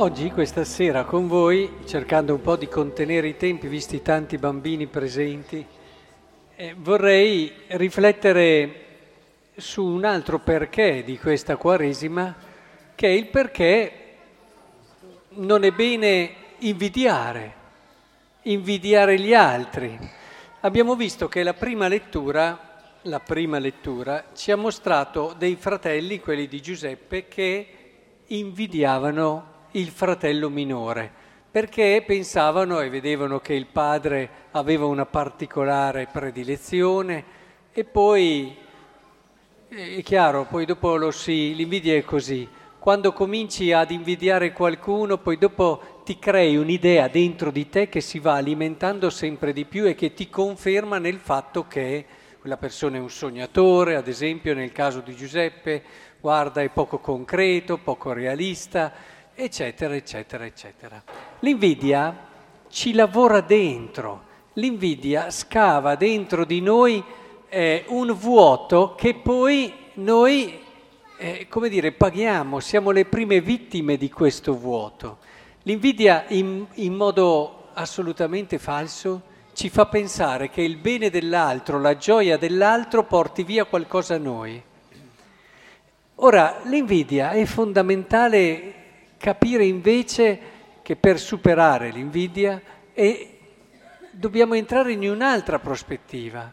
[0.00, 4.38] Oggi, questa sera, con voi, cercando un po' di contenere i tempi, visti i tanti
[4.38, 5.62] bambini presenti,
[6.56, 8.86] eh, vorrei riflettere
[9.56, 12.34] su un altro perché di questa Quaresima,
[12.94, 13.92] che è il perché
[15.34, 17.54] non è bene invidiare,
[18.44, 19.98] invidiare gli altri.
[20.60, 26.48] Abbiamo visto che la prima lettura, la prima lettura ci ha mostrato dei fratelli, quelli
[26.48, 27.66] di Giuseppe, che
[28.28, 31.10] invidiavano il fratello minore,
[31.50, 37.24] perché pensavano e vedevano che il padre aveva una particolare predilezione
[37.72, 38.56] e poi,
[39.68, 42.48] è chiaro, poi dopo lo si, l'invidia è così,
[42.80, 48.18] quando cominci ad invidiare qualcuno, poi dopo ti crei un'idea dentro di te che si
[48.18, 52.06] va alimentando sempre di più e che ti conferma nel fatto che
[52.40, 55.82] quella persona è un sognatore, ad esempio nel caso di Giuseppe,
[56.18, 58.92] guarda, è poco concreto, poco realista,
[59.42, 61.02] eccetera, eccetera, eccetera.
[61.40, 62.28] L'invidia
[62.68, 64.24] ci lavora dentro,
[64.54, 67.02] l'invidia scava dentro di noi
[67.48, 70.60] eh, un vuoto che poi noi,
[71.16, 75.18] eh, come dire, paghiamo, siamo le prime vittime di questo vuoto.
[75.62, 79.22] L'invidia in, in modo assolutamente falso
[79.54, 84.62] ci fa pensare che il bene dell'altro, la gioia dell'altro porti via qualcosa a noi.
[86.16, 88.79] Ora, l'invidia è fondamentale
[89.20, 90.38] capire invece
[90.80, 92.58] che per superare l'invidia
[92.94, 93.38] e
[94.12, 96.50] dobbiamo entrare in un'altra prospettiva.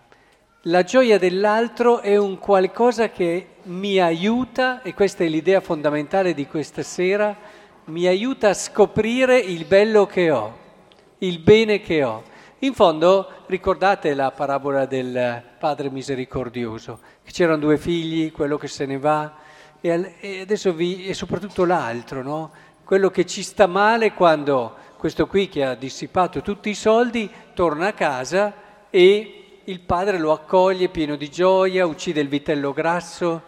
[0.64, 6.46] La gioia dell'altro è un qualcosa che mi aiuta, e questa è l'idea fondamentale di
[6.46, 7.34] questa sera,
[7.86, 10.58] mi aiuta a scoprire il bello che ho,
[11.20, 12.22] il bene che ho.
[12.59, 18.86] In fondo ricordate la parabola del padre misericordioso, che c'erano due figli, quello che se
[18.86, 19.46] ne va,
[19.80, 22.52] e adesso vi, e soprattutto l'altro, no?
[22.88, 27.88] Quello che ci sta male quando questo qui che ha dissipato tutti i soldi torna
[27.88, 28.53] a casa
[28.90, 33.42] e il padre lo accoglie pieno di gioia, uccide il vitello grasso,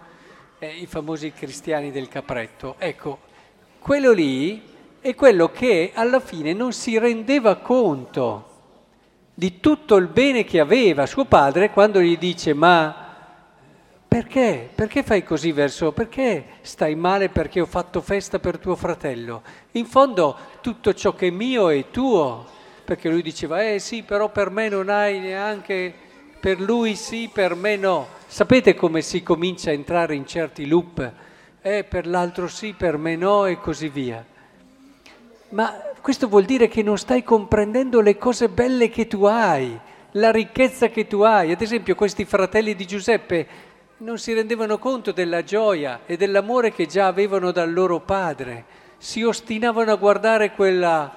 [0.60, 2.76] eh, i famosi cristiani del capretto.
[2.80, 3.20] Ecco,
[3.80, 4.62] quello lì
[5.00, 8.48] è quello che alla fine non si rendeva conto
[9.34, 12.99] di tutto il bene che aveva suo padre quando gli dice ma
[14.10, 14.68] perché?
[14.74, 15.92] Perché fai così verso?
[15.92, 19.44] Perché stai male perché ho fatto festa per tuo fratello?
[19.74, 22.44] In fondo tutto ciò che è mio è tuo.
[22.84, 25.94] Perché lui diceva, eh sì, però per me non hai neanche,
[26.40, 28.08] per lui sì, per me no.
[28.26, 31.12] Sapete come si comincia a entrare in certi loop?
[31.62, 34.26] Eh, per l'altro sì, per me no e così via.
[35.50, 35.72] Ma
[36.02, 39.80] questo vuol dire che non stai comprendendo le cose belle che tu hai,
[40.14, 41.52] la ricchezza che tu hai.
[41.52, 43.48] Ad esempio questi fratelli di Giuseppe
[44.02, 48.64] non si rendevano conto della gioia e dell'amore che già avevano dal loro padre,
[48.98, 51.14] si ostinavano a guardare quella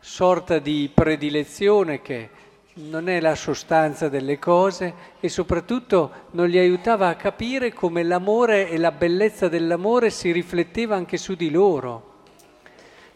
[0.00, 2.30] sorta di predilezione che
[2.74, 8.68] non è la sostanza delle cose e soprattutto non li aiutava a capire come l'amore
[8.68, 12.08] e la bellezza dell'amore si rifletteva anche su di loro.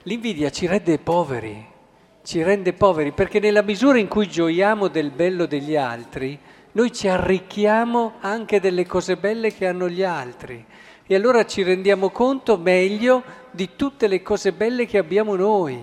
[0.03, 1.66] L'invidia ci rende poveri,
[2.22, 6.38] ci rende poveri perché nella misura in cui gioiamo del bello degli altri,
[6.75, 10.65] noi ci arricchiamo anche delle cose belle che hanno gli altri
[11.07, 15.81] e allora ci rendiamo conto meglio di tutte le cose belle che abbiamo noi.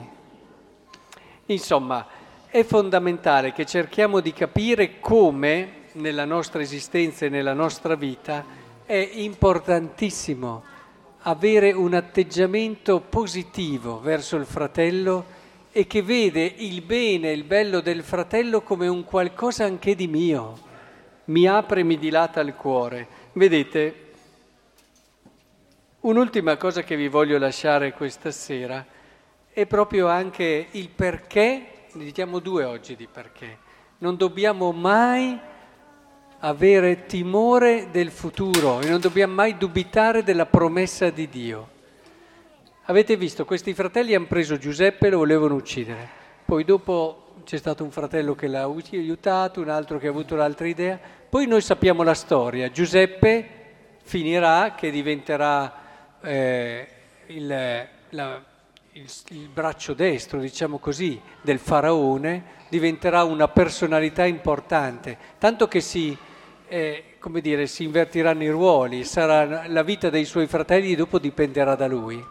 [1.46, 2.06] Insomma,
[2.47, 8.44] è fondamentale che cerchiamo di capire come nella nostra esistenza e nella nostra vita
[8.85, 10.63] è importantissimo
[11.19, 15.40] avere un atteggiamento positivo verso il fratello
[15.72, 20.08] e che vede il bene e il bello del fratello come un qualcosa anche di
[20.08, 20.69] mio
[21.25, 23.07] mi apre e mi dilata il cuore.
[23.33, 24.11] Vedete,
[26.01, 28.85] un'ultima cosa che vi voglio lasciare questa sera
[29.53, 33.57] è proprio anche il perché, ne diciamo due oggi di perché.
[33.99, 35.40] Non dobbiamo mai
[36.40, 41.69] avere timore del futuro e non dobbiamo mai dubitare della promessa di Dio.
[42.85, 46.09] Avete visto, questi fratelli hanno preso Giuseppe e lo volevano uccidere.
[46.43, 50.67] Poi dopo c'è stato un fratello che l'ha aiutato, un altro che ha avuto l'altra
[50.67, 50.99] idea.
[51.29, 52.72] Poi noi sappiamo la storia.
[52.72, 53.59] Giuseppe
[54.03, 55.73] finirà che diventerà
[56.22, 56.88] eh,
[57.28, 58.43] il, la,
[58.93, 66.17] il, il, braccio destro, diciamo così, del faraone, diventerà una personalità importante, tanto che si,
[66.67, 67.03] eh,
[67.41, 72.23] dire, si invertiranno i ruoli, sarà la vita dei suoi fratelli dopo dipenderà da lui.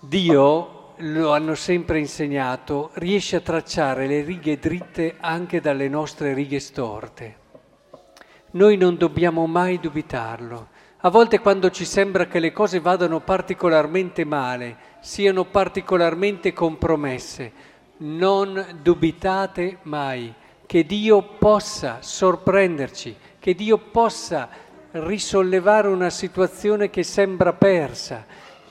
[0.00, 6.60] Dio lo hanno sempre insegnato, riesce a tracciare le righe dritte anche dalle nostre righe
[6.60, 7.36] storte.
[8.52, 10.68] Noi non dobbiamo mai dubitarlo.
[10.98, 17.52] A volte quando ci sembra che le cose vadano particolarmente male, siano particolarmente compromesse,
[17.98, 20.34] non dubitate mai
[20.64, 24.48] che Dio possa sorprenderci, che Dio possa
[24.90, 28.24] risollevare una situazione che sembra persa,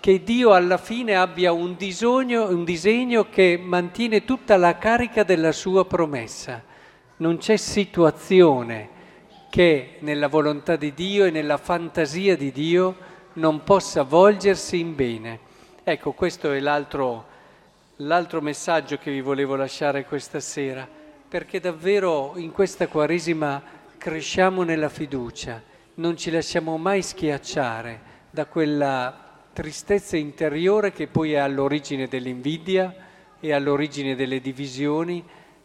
[0.06, 5.52] che Dio alla fine abbia un disegno, un disegno che mantiene tutta la carica della
[5.52, 6.62] sua promessa.
[7.18, 8.90] Non c'è situazione
[9.50, 12.96] che nella volontà di Dio e nella fantasia di Dio
[13.34, 15.40] non possa volgersi in bene.
[15.84, 17.25] Ecco, questo è l'altro,
[17.96, 20.88] l'altro messaggio che vi volevo lasciare questa sera,
[21.28, 23.60] perché davvero in questa Quaresima
[23.98, 25.60] cresciamo nella fiducia,
[25.96, 29.25] non ci lasciamo mai schiacciare da quella
[29.56, 32.94] tristezza interiore che poi è all'origine dell'invidia
[33.40, 35.24] e all'origine delle divisioni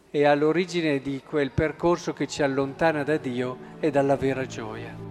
[0.09, 5.10] e all'origine di quel percorso che ci allontana da Dio e dalla vera gioia.